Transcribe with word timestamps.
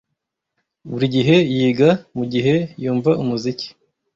Buri 0.89 1.05
gihe 1.15 1.35
yiga 1.55 1.89
mugihe 2.17 2.55
yumva 2.83 3.11
umuziki. 3.21 3.67